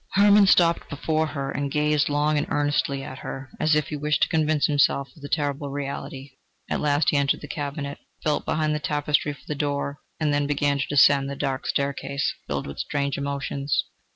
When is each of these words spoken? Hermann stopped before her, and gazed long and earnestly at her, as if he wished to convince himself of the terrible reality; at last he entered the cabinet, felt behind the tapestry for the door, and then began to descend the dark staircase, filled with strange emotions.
Hermann 0.13 0.47
stopped 0.47 0.89
before 0.89 1.27
her, 1.27 1.51
and 1.51 1.69
gazed 1.69 2.09
long 2.09 2.35
and 2.35 2.47
earnestly 2.49 3.03
at 3.03 3.19
her, 3.19 3.51
as 3.59 3.75
if 3.75 3.89
he 3.89 3.95
wished 3.95 4.23
to 4.23 4.29
convince 4.29 4.65
himself 4.65 5.09
of 5.15 5.21
the 5.21 5.29
terrible 5.29 5.69
reality; 5.69 6.31
at 6.71 6.81
last 6.81 7.11
he 7.11 7.17
entered 7.17 7.41
the 7.41 7.47
cabinet, 7.47 7.99
felt 8.23 8.43
behind 8.43 8.73
the 8.73 8.79
tapestry 8.79 9.31
for 9.31 9.45
the 9.47 9.53
door, 9.53 9.99
and 10.19 10.33
then 10.33 10.47
began 10.47 10.79
to 10.79 10.87
descend 10.87 11.29
the 11.29 11.35
dark 11.35 11.67
staircase, 11.67 12.33
filled 12.47 12.65
with 12.65 12.79
strange 12.79 13.15
emotions. 13.15 13.83